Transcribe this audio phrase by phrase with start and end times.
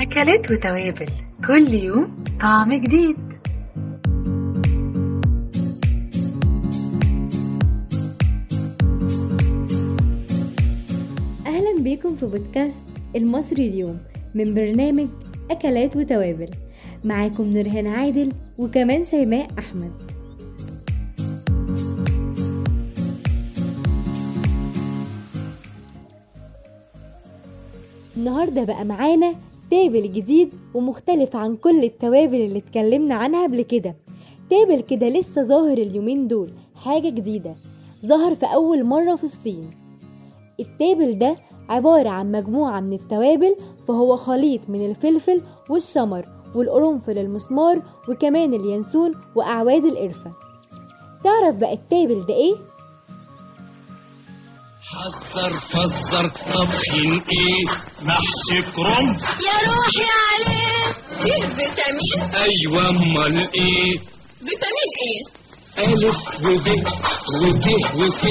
[0.00, 1.06] أكلات وتوابل.
[1.46, 3.16] كل يوم طعم جديد.
[11.46, 12.84] أهلا بيكم في بودكاست
[13.16, 13.98] المصري اليوم
[14.34, 15.06] من برنامج
[15.50, 16.48] أكلات وتوابل.
[17.04, 19.92] معاكم نورهان عادل وكمان شيماء أحمد.
[28.16, 29.34] النهاردة بقى معانا
[29.70, 33.96] تابل جديد ومختلف عن كل التوابل اللي اتكلمنا عنها قبل كده.
[34.50, 37.54] تابل كده لسه ظاهر اليومين دول حاجة جديدة
[38.06, 39.70] ظهر في أول مرة في الصين.
[40.60, 41.36] التابل ده
[41.68, 43.56] عبارة عن مجموعة من التوابل
[43.88, 50.30] فهو خليط من الفلفل والشمر والقرنفل المسمار وكمان اليانسون وأعواد القرفة.
[51.24, 52.54] تعرف بقى التابل ده إيه؟
[54.98, 57.64] حذر فزر طبخين إيه؟
[58.02, 59.16] محشي كرنب.
[59.48, 60.92] يا روحي عليه.
[61.22, 63.98] فيه فيتامين؟ أيوه أمال إيه؟
[64.38, 65.38] فيتامين إيه؟
[65.78, 66.68] ألف وب
[67.42, 68.24] وت وك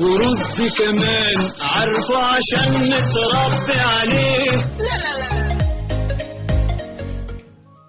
[0.00, 1.50] ورز كمان.
[1.60, 4.50] عارفه عشان نتربي عليه.
[4.50, 5.58] لا لا لا لا.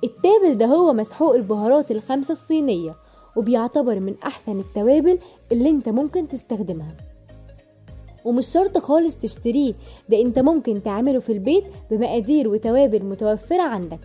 [0.03, 2.96] التابل ده هو مسحوق البهارات الخمسة الصينية
[3.36, 5.20] وبيعتبر من أحسن التوابل
[5.52, 7.09] اللي أنت ممكن تستخدمها.
[8.25, 9.73] ومش شرط خالص تشتريه
[10.09, 14.00] ده انت ممكن تعمله في البيت بمقادير وتوابل متوفرة عندك.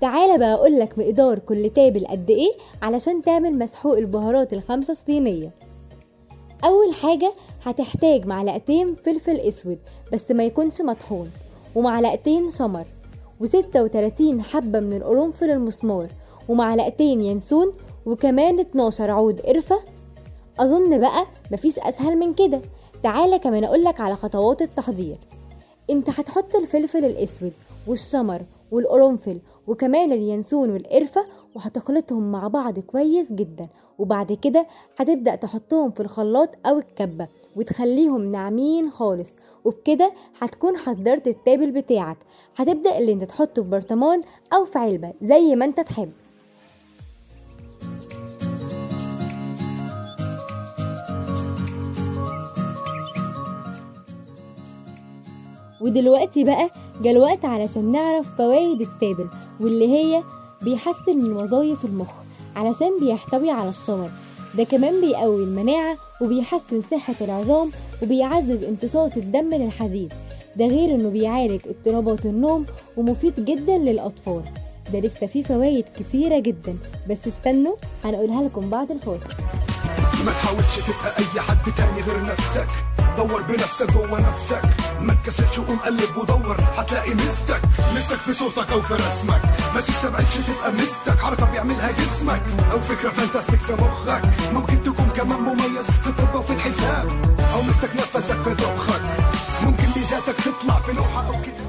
[0.00, 5.50] تعالى بقى اقولك مقدار كل تابل قد إيه علشان تعمل مسحوق البهارات الخمسة الصينية.
[6.64, 7.32] أول حاجة
[7.64, 9.78] هتحتاج معلقتين فلفل أسود
[10.12, 11.30] بس ما يكونش مطحون
[11.74, 12.84] ومعلقتين سمر
[13.44, 16.08] و36 حبة من القرنفل المسمار
[16.48, 17.72] ومعلقتين ينسون
[18.06, 19.80] وكمان 12 عود قرفة.
[20.60, 22.60] أظن بقى مفيش أسهل من كده.
[23.04, 25.16] تعالى كمان أقولك على خطوات التحضير.
[25.90, 27.52] أنت هتحط الفلفل الأسود
[27.86, 33.68] والشمر والقرنفل وكمان اليانسون والقرفة وهتخلطهم مع بعض كويس جدا.
[33.98, 34.64] وبعد كده
[34.98, 39.32] هتبدأ تحطهم في الخلاط أو الكبة وتخليهم ناعمين خالص.
[39.64, 42.18] وبكده هتكون حضرت التابل بتاعك.
[42.56, 44.22] هتبدأ اللي أنت تحطه في برطمان
[44.54, 46.12] أو في علبة زي ما أنت تحب.
[55.84, 56.70] ودلوقتي بقى
[57.02, 59.28] جه الوقت علشان نعرف فوائد التابل
[59.60, 60.22] واللي هي
[60.62, 62.10] بيحسن من وظائف المخ
[62.56, 64.10] علشان بيحتوي على الشمر
[64.54, 67.70] ده كمان بيقوي المناعة وبيحسن صحة العظام
[68.02, 70.12] وبيعزز امتصاص الدم للحديد.
[70.56, 72.66] ده غير إنه بيعالج اضطرابات النوم
[72.96, 74.42] ومفيد جدا للأطفال.
[74.92, 76.76] ده لسه فيه فوائد كتيرة جدا.
[77.10, 77.74] بس استنوا
[78.04, 79.28] هنقولها لكم بعد الفاصل.
[80.24, 82.66] ما تحاولش تبقى أي حد تاني غير نفسك.
[83.16, 84.62] دور بنفسك جوه نفسك.
[85.00, 86.56] ما تكسلش وقوم قلب ودور.
[86.76, 87.60] هتلاقي مستك
[87.94, 89.42] مستك في صوتك أو في رسمك.
[89.74, 92.42] ما تستبعدش تبقى مستك حركه بيعملها جسمك.
[92.72, 94.22] أو فكرة فانتاستيك في مخك.
[94.52, 97.06] ممكن تكون كمان مميز في الطب وفي الحساب.
[97.54, 99.02] أو مستك نفسك في طبخك.
[99.64, 101.64] ممكن ميزاتك تطلع في لوحة أو كتاب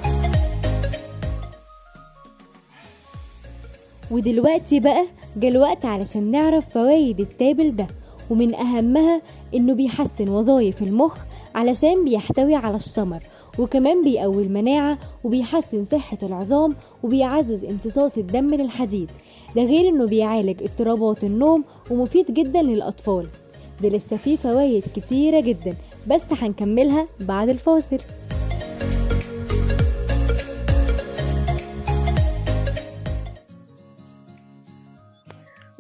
[4.11, 5.07] ودلوقتي بقى
[5.38, 7.88] جه الوقت علشان نعرف فوائد التابل ده.
[8.30, 9.22] ومن أهمها
[9.56, 11.18] إنه بيحسن وظائف المخ
[11.56, 13.24] علشان بيحتوي على الشمر
[13.59, 19.09] وكمان بيقوي المناعة وبيحسن صحة العظام وبيعزز امتصاص الدم للحديد.
[19.56, 23.28] ده غير إنه بيعالج اضطرابات النوم ومفيد جدا للأطفال.
[23.81, 25.75] ده لسه فيه فوائد كتيرة جدا
[26.08, 27.97] بس هنكملها بعد الفاصل.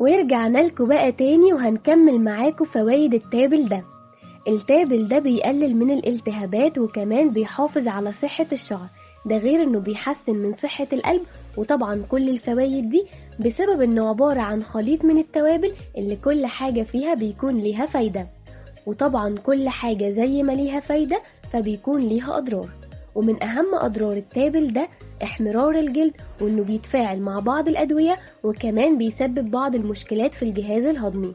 [0.05, 3.83] ورجعنا لكم بقى تاني وهنكمل معاكم فوائد التابل ده.
[4.47, 8.87] التابل ده بيقلل من الالتهابات وكمان بيحافظ على صحة الشعر.
[9.25, 11.21] ده غير إنه بيحسن من صحة القلب
[11.57, 13.05] وطبعا كل الفوائد دي
[13.39, 18.27] بسبب إنه عبارة عن خليط من التوابل اللي كل حاجة فيها بيكون ليها فايدة.
[18.85, 21.21] وطبعا كل حاجة زي ما ليها فايدة
[21.53, 22.69] فبيكون ليها أضرار.
[23.15, 24.87] ومن أهم أضرار التابل ده
[25.23, 31.33] احمرار الجلد وإنه بيتفاعل مع بعض الأدوية وكمان بيسبب بعض المشكلات في الجهاز الهضمي.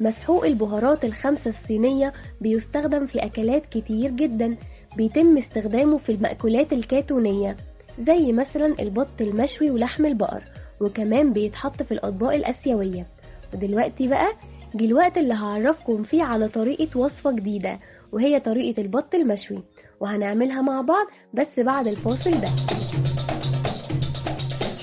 [0.00, 4.56] مسحوق البهارات الخمسة الصينية بيستخدم في أكلات كتير جدا
[4.96, 7.56] بيتم استخدامه في المأكولات الكاتونية
[8.00, 10.42] زي مثلا البط المشوي ولحم البقر
[10.80, 13.06] وكمان بيتحط في الأطباق الآسيوية.
[13.54, 14.28] ودلوقتي بقى
[14.74, 17.78] جه الوقت اللي هعرفكم فيه على طريقة وصفة جديدة
[18.12, 19.62] وهي طريقة البط المشوي.
[20.00, 22.48] وهنعملها مع بعض بس بعد الفاصل ده.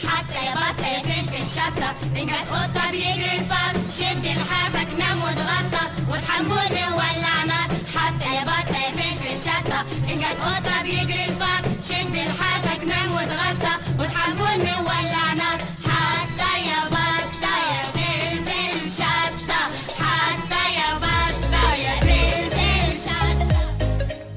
[0.07, 1.89] حتى يا بطة يا فلفل شطة
[2.21, 3.75] إن جت قطة بيجري الفار.
[3.99, 9.81] شد لحافك نام واتغطى وتحملني وولع نار حتى يا بطة يا فلفل شطة
[10.13, 11.34] إن جت قطة بيجري الفار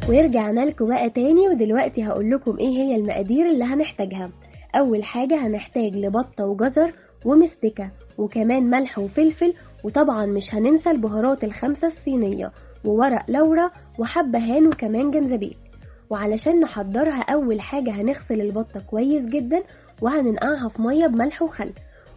[0.08, 4.30] ورجعنا لكم بقى تاني ودلوقتي هقول لكم إيه هي المقادير اللي هنحتاجها.
[4.74, 6.92] أول حاجة هنحتاج لبطة وجزر
[7.24, 9.52] ومستكة وكمان ملح وفلفل
[9.84, 12.52] وطبعا مش هننسى البهارات الخمسة الصينية
[12.84, 15.56] وورق لورا وحبة هان وكمان جنزبيل.
[16.10, 19.62] وعلشان نحضرها أول حاجة هنغسل البطة كويس جدا
[20.02, 21.70] وهننقعها في مية بملح وخل.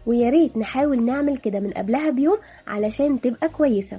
[0.06, 2.36] ويا ريت نحاول نعمل كده من قبلها بيوم
[2.66, 3.98] علشان تبقى كويسة.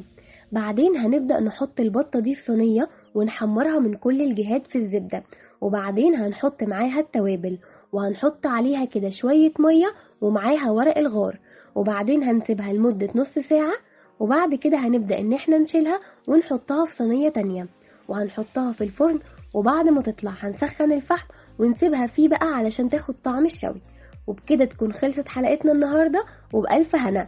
[0.52, 5.24] بعدين هنبدأ نحط البطة دي في صينية ونحمرها من كل الجهات في الزبدة.
[5.62, 7.58] وبعدين هنحط معاها التوابل
[7.92, 9.88] وهنحط عليها كده شوية مية
[10.22, 11.40] ومعاها ورق الغار.
[11.76, 13.74] وبعدين هنسيبها لمدة نص ساعة
[14.20, 17.68] وبعد كده هنبدأ إن إحنا نشيلها ونحطها في صينية تانية.
[18.08, 19.20] وهنحطها في الفرن
[19.54, 21.28] وبعد ما تطلع هنسخن الفحم
[21.60, 23.82] ونسيبها فيه بقى علشان تاخد طعم الشوي.
[24.28, 26.24] وبكده تكون خلصت حلقتنا النهاردة
[26.54, 27.28] وبألف هنا.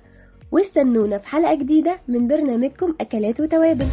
[0.52, 3.86] واستنونا في حلقة جديدة من برنامجكم أكلات وتوابل.